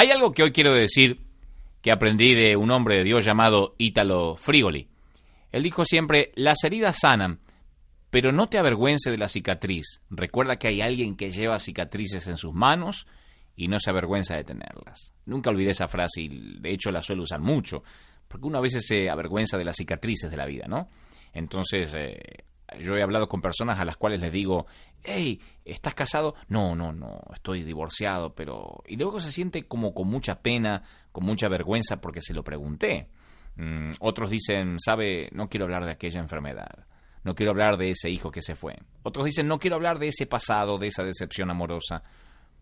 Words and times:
Hay 0.00 0.12
algo 0.12 0.30
que 0.30 0.44
hoy 0.44 0.52
quiero 0.52 0.72
decir 0.72 1.22
que 1.82 1.90
aprendí 1.90 2.32
de 2.32 2.56
un 2.56 2.70
hombre 2.70 2.98
de 2.98 3.02
Dios 3.02 3.24
llamado 3.24 3.74
Ítalo 3.78 4.36
Frigoli. 4.36 4.86
Él 5.50 5.64
dijo 5.64 5.84
siempre, 5.84 6.30
las 6.36 6.62
heridas 6.62 7.00
sanan, 7.00 7.40
pero 8.08 8.30
no 8.30 8.46
te 8.46 8.58
avergüence 8.58 9.10
de 9.10 9.18
la 9.18 9.26
cicatriz. 9.26 10.00
Recuerda 10.08 10.54
que 10.54 10.68
hay 10.68 10.82
alguien 10.82 11.16
que 11.16 11.32
lleva 11.32 11.58
cicatrices 11.58 12.28
en 12.28 12.36
sus 12.36 12.54
manos 12.54 13.08
y 13.56 13.66
no 13.66 13.80
se 13.80 13.90
avergüenza 13.90 14.36
de 14.36 14.44
tenerlas. 14.44 15.12
Nunca 15.26 15.50
olvidé 15.50 15.70
esa 15.70 15.88
frase 15.88 16.22
y 16.22 16.60
de 16.60 16.72
hecho 16.72 16.92
la 16.92 17.02
suelo 17.02 17.24
usar 17.24 17.40
mucho, 17.40 17.82
porque 18.28 18.46
uno 18.46 18.58
a 18.58 18.62
veces 18.62 18.86
se 18.86 19.10
avergüenza 19.10 19.58
de 19.58 19.64
las 19.64 19.74
cicatrices 19.74 20.30
de 20.30 20.36
la 20.36 20.46
vida, 20.46 20.66
¿no? 20.68 20.90
Entonces, 21.32 21.92
eh, 21.98 22.44
yo 22.80 22.96
he 22.96 23.02
hablado 23.02 23.28
con 23.28 23.40
personas 23.40 23.78
a 23.78 23.84
las 23.84 23.96
cuales 23.96 24.20
les 24.20 24.32
digo, 24.32 24.66
hey, 25.02 25.40
¿estás 25.64 25.94
casado? 25.94 26.34
No, 26.48 26.74
no, 26.74 26.92
no, 26.92 27.20
estoy 27.34 27.64
divorciado, 27.64 28.34
pero... 28.34 28.82
Y 28.86 28.96
luego 28.96 29.20
se 29.20 29.32
siente 29.32 29.64
como 29.64 29.94
con 29.94 30.08
mucha 30.08 30.40
pena, 30.40 30.82
con 31.12 31.24
mucha 31.24 31.48
vergüenza 31.48 32.00
porque 32.00 32.20
se 32.20 32.34
lo 32.34 32.42
pregunté. 32.42 33.08
Mm, 33.56 33.92
otros 34.00 34.30
dicen, 34.30 34.78
sabe, 34.78 35.28
no 35.32 35.48
quiero 35.48 35.64
hablar 35.64 35.84
de 35.84 35.92
aquella 35.92 36.20
enfermedad, 36.20 36.86
no 37.24 37.34
quiero 37.34 37.50
hablar 37.50 37.76
de 37.76 37.90
ese 37.90 38.08
hijo 38.10 38.30
que 38.30 38.42
se 38.42 38.54
fue. 38.54 38.76
Otros 39.02 39.26
dicen, 39.26 39.48
no 39.48 39.58
quiero 39.58 39.76
hablar 39.76 39.98
de 39.98 40.08
ese 40.08 40.26
pasado, 40.26 40.78
de 40.78 40.86
esa 40.86 41.02
decepción 41.02 41.50
amorosa. 41.50 42.02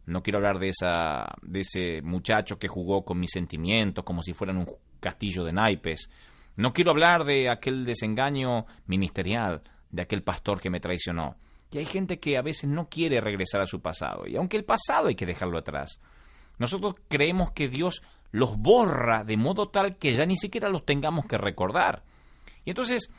No 0.06 0.22
quiero 0.22 0.38
hablar 0.38 0.58
de, 0.58 0.68
esa, 0.68 1.26
de 1.42 1.60
ese 1.60 2.00
muchacho 2.02 2.58
que 2.58 2.68
jugó 2.68 3.04
con 3.04 3.18
mis 3.18 3.32
sentimientos 3.32 4.04
como 4.04 4.22
si 4.22 4.32
fueran 4.32 4.56
un 4.56 4.66
castillo 5.00 5.44
de 5.44 5.52
naipes. 5.52 6.08
No 6.56 6.72
quiero 6.72 6.92
hablar 6.92 7.24
de 7.24 7.50
aquel 7.50 7.84
desengaño 7.84 8.66
ministerial, 8.86 9.62
de 9.90 10.02
aquel 10.02 10.22
pastor 10.22 10.60
que 10.60 10.70
me 10.70 10.80
traicionó. 10.80 11.36
Y 11.70 11.78
hay 11.78 11.84
gente 11.84 12.18
que 12.18 12.38
a 12.38 12.42
veces 12.42 12.70
no 12.70 12.88
quiere 12.88 13.20
regresar 13.20 13.60
a 13.60 13.66
su 13.66 13.80
pasado. 13.80 14.26
Y 14.26 14.36
aunque 14.36 14.56
el 14.56 14.64
pasado 14.64 15.08
hay 15.08 15.14
que 15.14 15.26
dejarlo 15.26 15.58
atrás, 15.58 16.00
nosotros 16.58 16.94
creemos 17.08 17.50
que 17.50 17.68
Dios 17.68 18.02
los 18.30 18.56
borra 18.56 19.24
de 19.24 19.36
modo 19.36 19.68
tal 19.68 19.96
que 19.96 20.12
ya 20.12 20.26
ni 20.26 20.36
siquiera 20.36 20.68
los 20.68 20.84
tengamos 20.84 21.26
que 21.26 21.38
recordar. 21.38 22.04
Y 22.64 22.70
entonces, 22.70 23.10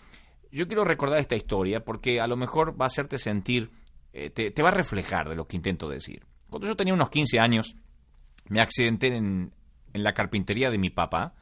yo 0.52 0.68
quiero 0.68 0.84
recordar 0.84 1.20
esta 1.20 1.36
historia 1.36 1.84
porque 1.84 2.22
a 2.22 2.28
lo 2.28 2.38
mejor 2.38 2.80
va 2.80 2.86
a 2.86 2.88
hacerte 2.88 3.18
sentir, 3.18 3.72
eh, 4.14 4.30
te, 4.30 4.62
va 4.62 4.70
a 4.70 4.74
reflejar 4.74 5.30
de 5.30 5.36
lo 5.36 5.48
que 5.48 5.58
intento 5.58 5.90
decir. 5.90 6.26
Cuando 6.50 6.68
yo 6.68 6.76
tenía 6.76 6.94
unos 6.94 7.10
15 7.10 7.40
años, 7.40 7.76
me 8.50 8.62
accidenté 8.62 9.08
en, 9.08 9.54
en 9.94 10.04
la 10.04 10.14
carpintería 10.14 10.70
de 10.70 10.78
mi 10.78 10.90
papá 10.90 11.36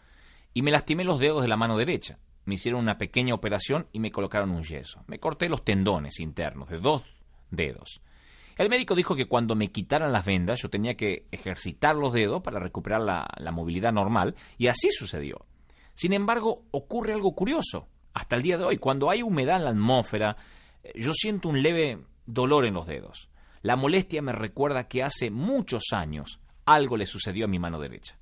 y 0.53 0.62
me 0.62 0.72
lastimé 0.72 1.03
los 1.03 1.20
dedos 1.20 1.42
de 1.42 1.48
la 1.48 1.58
mano 1.58 1.78
derecha. 1.78 2.18
Me 2.46 2.56
hicieron 2.56 2.82
una 2.82 2.98
pequeña 2.98 3.34
operación 3.34 3.88
y 3.92 4.00
me 4.00 4.12
colocaron 4.12 4.52
un 4.52 4.64
yeso. 4.64 5.04
Me 5.08 5.20
corté 5.20 5.50
los 5.50 5.64
tendones 5.64 6.20
internos 6.20 6.70
de 6.70 6.80
dos 6.80 7.04
dedos. 7.50 8.02
El 8.58 8.70
médico 8.70 8.96
dijo 8.96 9.16
que 9.16 9.28
cuando 9.28 9.56
me 9.56 9.72
quitaran 9.72 10.14
las 10.14 10.26
vendas 10.26 10.62
yo 10.62 10.70
tenía 10.70 10.96
que 10.96 11.28
ejercitar 11.32 11.96
los 11.96 12.14
dedos 12.14 12.42
para 12.42 12.60
recuperar 12.60 13.02
la, 13.02 13.52
movilidad 13.52 13.92
normal 13.92 14.36
y 14.58 14.68
así 14.68 14.92
sucedió. 14.92 15.46
Sin 15.94 16.14
embargo, 16.14 16.64
ocurre 16.72 17.14
algo 17.14 17.36
curioso. 17.36 17.90
Hasta 18.14 18.38
el 18.38 18.44
día 18.44 18.58
de 18.58 18.64
hoy, 18.64 18.78
cuando 18.78 19.09
hay 19.09 19.24
humedad 19.24 19.58
en 19.58 19.66
la 19.66 19.72
atmósfera, 19.72 20.38
eh, 20.84 20.94
yo 20.96 21.12
siento 21.14 21.50
un 21.50 21.62
leve 21.62 22.00
dolor 22.26 22.66
en 22.66 22.76
los 22.76 22.88
dedos. 22.88 23.30
La 23.62 23.76
molestia 23.76 24.22
me 24.22 24.32
recuerda 24.32 24.88
que 24.88 25.04
hace 25.04 25.32
muchos 25.32 25.92
años 25.92 26.40
algo 26.66 26.96
le 26.98 27.06
sucedió 27.06 27.46
a 27.46 27.50
mi 27.50 27.59
mano 27.59 27.80
derecha. 27.80 28.18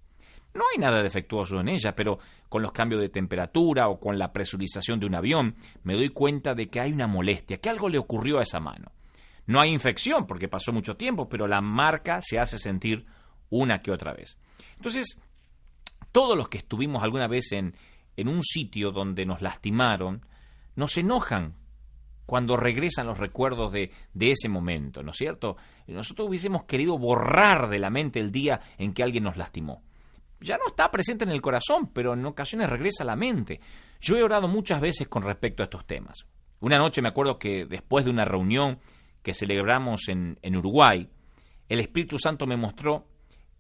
No 0.54 0.64
hay 0.72 0.80
nada 0.80 1.02
defectuoso 1.02 1.60
en 1.60 1.68
ella, 1.68 1.96
pero 1.96 2.20
con 2.48 2.62
los 2.62 2.72
cambios 2.72 3.02
de 3.02 3.10
temperatura 3.10 3.88
o 3.88 4.00
con 4.00 4.20
la 4.20 4.32
presurización 4.32 5.00
de 5.00 5.08
un 5.08 5.16
avión, 5.16 5.56
me 5.84 5.96
doy 5.96 6.10
cuenta 6.10 6.54
de 6.54 6.70
que 6.70 6.80
hay 6.80 6.92
una 6.92 7.08
molestia, 7.08 7.58
que 7.58 7.70
algo 7.70 7.90
le 7.90 7.98
ocurrió 7.98 8.40
a 8.40 8.44
esa 8.44 8.60
mano. 8.60 8.92
No 9.46 9.60
hay 9.60 9.72
infección 9.72 10.26
porque 10.28 10.48
pasó 10.48 10.72
mucho 10.72 10.96
tiempo, 10.96 11.28
pero 11.28 11.48
la 11.48 11.62
marca 11.62 12.20
se 12.22 12.40
hace 12.40 12.60
sentir 12.60 13.06
una 13.50 13.82
que 13.82 13.92
otra 13.92 14.14
vez. 14.14 14.38
Entonces, 14.76 15.18
todos 16.12 16.38
los 16.38 16.48
que 16.50 16.60
estuvimos 16.60 17.04
alguna 17.04 17.28
vez 17.28 17.52
en, 17.52 17.74
un 18.28 18.44
sitio 18.44 18.92
donde 18.92 19.26
nos 19.26 19.42
lastimaron, 19.42 20.26
nos 20.76 20.98
enojan 20.98 21.56
cuando 22.26 22.56
regresan 22.56 23.08
los 23.08 23.18
recuerdos 23.18 23.74
de, 23.74 23.92
de, 24.14 24.32
ese 24.32 24.48
momento, 24.48 25.04
¿no 25.04 25.12
es 25.12 25.18
cierto? 25.18 25.58
Nosotros 25.88 26.30
hubiésemos 26.30 26.64
querido 26.64 26.98
borrar 26.98 27.70
de 27.70 27.80
la 27.80 27.90
mente 27.90 28.20
el 28.20 28.32
día 28.32 28.62
en 28.78 28.94
que 28.94 29.04
alguien 29.04 29.26
nos 29.26 29.36
lastimó. 29.36 29.84
Ya 30.44 30.58
no 30.58 30.68
está 30.68 30.92
presente 30.92 31.24
en 31.24 31.32
el 31.32 31.42
corazón, 31.42 31.88
pero 31.94 32.14
en 32.14 32.26
ocasiones 32.26 32.70
regresa 32.70 33.04
a 33.04 33.08
la 33.08 33.16
mente. 33.16 33.60
Yo 34.02 34.18
he 34.18 34.24
orado 34.24 34.48
muchas 34.48 34.82
veces 34.82 35.08
con 35.08 35.24
respecto 35.24 35.64
a 35.64 35.66
estos 35.66 35.86
temas. 35.86 36.26
Una 36.60 36.78
noche 36.78 37.02
me 37.02 37.10
acuerdo 37.10 37.40
que 37.40 37.66
después 37.66 38.06
de 38.06 38.12
una 38.12 38.26
reunión 38.26 38.80
que 39.22 39.34
celebramos 39.34 40.10
en, 40.10 40.38
en 40.42 40.56
Uruguay, 40.58 41.10
el 41.70 41.80
Espíritu 41.80 42.18
Santo 42.18 42.46
me 42.46 42.58
mostró 42.58 43.08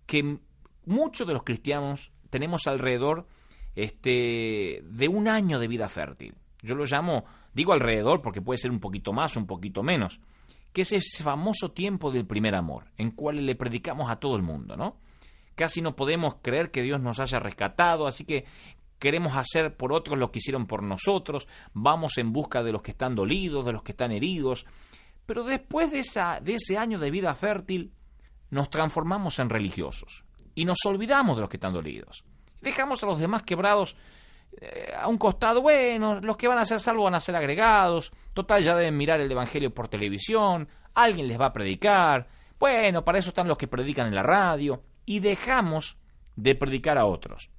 que 0.06 0.40
muchos 0.86 1.26
de 1.26 1.34
los 1.34 1.44
cristianos 1.44 2.12
tenemos 2.30 2.68
alrededor 2.68 3.28
este, 3.76 4.84
de 4.84 5.08
un 5.08 5.28
año 5.28 5.60
de 5.60 5.68
vida 5.68 5.90
fértil. 5.90 6.36
Yo 6.62 6.76
lo 6.76 6.86
llamo, 6.86 7.26
digo 7.54 7.74
alrededor 7.74 8.22
porque 8.22 8.42
puede 8.42 8.58
ser 8.58 8.72
un 8.72 8.80
poquito 8.80 9.14
más 9.14 9.36
un 9.36 9.46
poquito 9.46 9.84
menos, 9.84 10.20
que 10.72 10.84
es 10.84 10.92
ese 10.92 11.24
famoso 11.24 11.72
tiempo 11.72 12.12
del 12.12 12.26
primer 12.26 12.56
amor, 12.56 12.86
en 12.98 13.12
cual 13.12 13.46
le 13.46 13.56
predicamos 13.56 14.10
a 14.10 14.18
todo 14.18 14.36
el 14.36 14.44
mundo, 14.44 14.76
¿no? 14.76 14.98
Casi 15.56 15.82
no 15.82 15.96
podemos 15.96 16.36
creer 16.42 16.72
que 16.72 16.82
Dios 16.82 17.00
nos 17.00 17.20
haya 17.20 17.40
rescatado, 17.40 18.08
así 18.08 18.26
que 18.26 18.46
queremos 19.00 19.36
hacer 19.36 19.76
por 19.76 19.92
otros 19.92 20.18
lo 20.18 20.32
que 20.32 20.40
hicieron 20.40 20.66
por 20.66 20.82
nosotros, 20.82 21.48
vamos 21.74 22.18
en 22.18 22.32
busca 22.32 22.64
de 22.64 22.72
los 22.72 22.82
que 22.82 22.92
están 22.92 23.16
dolidos, 23.16 23.66
de 23.66 23.74
los 23.74 23.84
que 23.84 23.92
están 23.92 24.12
heridos, 24.12 24.66
pero 25.26 25.44
después 25.44 25.92
de, 25.92 26.00
esa, 26.00 26.40
de 26.40 26.56
ese 26.56 26.78
año 26.78 27.00
de 27.00 27.12
vida 27.12 27.36
fértil, 27.36 27.94
nos 28.50 28.70
transformamos 28.70 29.40
en 29.40 29.50
religiosos 29.50 30.24
y 30.56 30.66
nos 30.66 30.78
olvidamos 30.86 31.36
de 31.36 31.42
los 31.42 31.50
que 31.50 31.58
están 31.58 31.74
dolidos. 31.74 32.24
Dejamos 32.62 33.04
a 33.04 33.08
los 33.08 33.20
demás 33.20 33.44
quebrados 33.44 33.98
eh, 34.62 34.94
a 34.98 35.08
un 35.08 35.18
costado. 35.18 35.62
Bueno, 35.62 36.20
los 36.22 36.38
que 36.38 36.48
van 36.48 36.60
a 36.60 36.66
ser 36.66 36.80
salvos 36.80 37.06
van 37.06 37.16
a 37.16 37.20
ser 37.20 37.36
agregados. 37.36 38.12
Total, 38.34 38.62
ya 38.62 38.76
deben 38.76 38.96
mirar 38.96 39.20
el 39.20 39.32
Evangelio 39.32 39.74
por 39.74 39.88
televisión. 39.88 40.68
Alguien 40.94 41.28
les 41.28 41.40
va 41.40 41.48
a 41.48 41.54
predicar. 41.54 42.28
Bueno, 42.60 43.04
para 43.04 43.20
eso 43.20 43.30
están 43.30 43.48
los 43.48 43.58
que 43.58 43.68
predican 43.68 44.08
en 44.08 44.16
la 44.16 44.24
radio. 44.24 44.84
Y 45.06 45.20
dejamos 45.20 45.98
de 46.36 46.56
predicar 46.56 46.98
a 46.98 47.06
otros. 47.06 47.50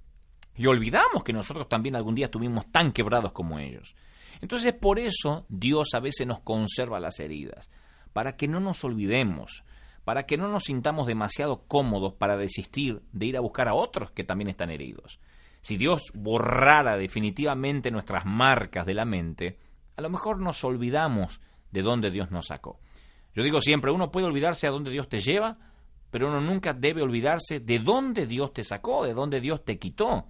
Y 0.56 0.66
olvidamos 0.66 1.25
que 1.25 1.32
nosotros 1.32 1.69
también 1.69 1.97
algún 1.97 2.15
día 2.15 2.27
estuvimos 2.27 2.71
tan 2.71 2.93
quebrados 2.93 3.32
como 3.32 3.59
ellos. 3.59 3.94
Entonces 4.41 4.72
por 4.72 4.99
eso 4.99 5.47
Dios 5.49 5.94
a 5.94 6.00
veces 6.00 6.27
nos 6.27 6.41
conserva 6.41 7.00
las 7.00 7.19
heridas, 7.21 7.71
para 8.12 8.37
que 8.37 8.49
no 8.49 8.60
nos 8.60 8.84
olvidemos, 8.84 9.65
para 10.04 10.27
que 10.27 10.37
no 10.37 10.49
nos 10.49 10.65
sintamos 10.65 11.06
demasiado 11.06 11.65
cómodos 11.66 12.15
para 12.15 12.37
desistir 12.37 13.03
de 13.12 13.27
ir 13.27 13.37
a 13.37 13.41
buscar 13.41 13.69
a 13.69 13.75
otros 13.75 14.10
que 14.10 14.25
también 14.25 14.50
están 14.50 14.71
heridos. 14.71 15.19
Si 15.60 15.77
Dios 15.77 16.03
borrara 16.15 16.97
definitivamente 16.97 17.91
nuestras 17.91 18.27
marcas 18.27 18.84
de 18.84 18.94
la 18.94 19.06
mente, 19.06 19.59
a 19.97 20.03
lo 20.03 20.10
mejor 20.10 20.38
nos 20.38 20.62
olvidamos 20.62 21.41
de 21.71 21.83
dónde 21.83 22.10
Dios 22.10 22.31
nos 22.31 22.49
sacó. 22.49 22.78
Yo 23.34 23.43
digo 23.43 23.60
siempre, 23.60 23.91
uno 23.91 24.12
puede 24.12 24.27
olvidarse 24.27 24.66
a 24.66 24.71
dónde 24.71 24.91
Dios 24.91 25.09
te 25.09 25.21
lleva, 25.21 25.56
pero 26.15 26.29
uno 26.29 26.41
nunca 26.41 26.73
debe 26.73 27.03
olvidarse 27.03 27.59
de 27.59 27.81
dónde 27.81 28.29
Dios 28.29 28.53
te 28.53 28.63
sacó, 28.63 29.05
de 29.05 29.15
dónde 29.15 29.41
Dios 29.41 29.65
te 29.65 29.81
quitó. 29.81 30.27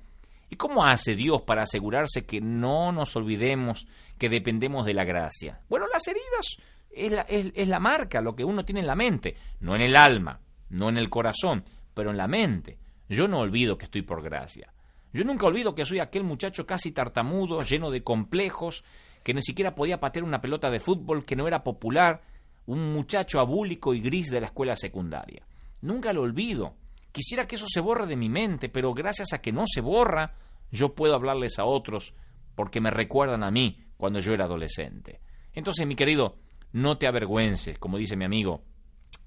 ¿Y 0.48 0.56
cómo 0.56 0.82
hace 0.82 1.14
Dios 1.14 1.42
para 1.42 1.64
asegurarse 1.64 2.24
que 2.24 2.40
no 2.40 2.90
nos 2.90 3.14
olvidemos 3.16 3.86
que 4.16 4.30
dependemos 4.30 4.86
de 4.86 4.94
la 4.94 5.04
gracia? 5.04 5.60
Bueno, 5.68 5.84
las 5.92 6.08
heridas 6.08 6.56
es 6.90 7.12
la, 7.12 7.20
es, 7.28 7.68
la 7.68 7.80
marca, 7.80 8.22
lo 8.22 8.34
que 8.34 8.46
uno 8.46 8.64
tiene 8.64 8.80
en 8.80 8.86
la 8.86 8.94
mente, 8.94 9.36
no 9.60 9.76
en 9.76 9.82
el 9.82 9.94
alma, 9.94 10.40
no 10.70 10.88
en 10.88 10.96
el 10.96 11.10
corazón, 11.10 11.64
pero 11.92 12.10
en 12.10 12.16
la 12.16 12.28
mente. 12.28 12.78
Yo 13.10 13.28
no 13.28 13.40
olvido 13.40 13.76
que 13.76 13.84
estoy 13.84 14.00
por 14.00 14.22
gracia. 14.22 14.72
Yo 15.12 15.22
nunca 15.22 15.44
olvido 15.44 15.74
que 15.74 15.84
soy 15.84 15.98
aquel 15.98 16.24
muchacho 16.24 16.64
casi 16.64 16.92
tartamudo, 16.92 17.62
lleno 17.62 17.90
de 17.90 18.02
complejos, 18.02 18.86
que 19.22 19.34
ni 19.34 19.42
siquiera 19.42 19.74
podía 19.74 20.00
patear 20.00 20.24
una 20.24 20.40
pelota 20.40 20.70
de 20.70 20.80
fútbol, 20.80 21.26
que 21.26 21.36
no 21.36 21.46
era 21.46 21.62
popular, 21.62 22.22
un 22.64 22.94
muchacho 22.94 23.38
abúlico 23.38 23.92
y 23.92 24.00
gris 24.00 24.30
de 24.30 24.40
la 24.40 24.46
escuela 24.46 24.76
secundaria. 24.76 25.44
Nunca 25.84 26.14
lo 26.14 26.22
olvido. 26.22 26.76
Quisiera 27.12 27.46
que 27.46 27.56
eso 27.56 27.66
se 27.68 27.80
borre 27.80 28.06
de 28.06 28.16
mi 28.16 28.30
mente, 28.30 28.70
pero 28.70 28.94
gracias 28.94 29.34
a 29.34 29.42
que 29.42 29.52
no 29.52 29.64
se 29.66 29.82
borra, 29.82 30.34
yo 30.70 30.94
puedo 30.94 31.14
hablarles 31.14 31.58
a 31.58 31.66
otros 31.66 32.14
porque 32.54 32.80
me 32.80 32.90
recuerdan 32.90 33.42
a 33.44 33.50
mí 33.50 33.84
cuando 33.98 34.18
yo 34.18 34.32
era 34.32 34.46
adolescente. 34.46 35.20
Entonces, 35.52 35.86
mi 35.86 35.94
querido, 35.94 36.38
no 36.72 36.96
te 36.96 37.06
avergüences, 37.06 37.78
como 37.78 37.98
dice 37.98 38.16
mi 38.16 38.24
amigo, 38.24 38.62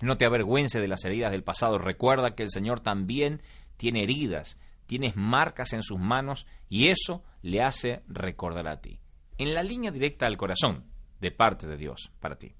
no 0.01 0.18
te 0.18 0.25
avergüences 0.25 0.81
de 0.81 0.88
las 0.88 1.06
heridas 1.06 1.31
del 1.31 1.44
pasado. 1.44 1.77
Recuerda 1.77 2.33
que 2.33 2.42
el 2.42 2.50
Señor 2.50 2.80
también 2.80 3.44
tiene 3.77 4.01
heridas, 4.01 4.57
tienes 4.88 5.15
marcas 5.15 5.74
en 5.74 5.83
sus 5.83 6.00
manos 6.00 6.48
y 6.69 6.88
eso 6.88 7.24
le 7.44 7.62
hace 7.62 8.01
recordar 8.07 8.68
a 8.68 8.81
ti. 8.81 9.00
En 9.38 9.53
la 9.53 9.62
línea 9.62 9.92
directa 9.92 10.25
al 10.25 10.38
corazón, 10.38 10.86
de 11.21 11.30
parte 11.30 11.68
de 11.68 11.77
Dios, 11.77 12.12
para 12.19 12.39
ti. 12.39 12.56